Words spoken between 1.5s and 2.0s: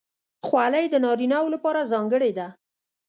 لپاره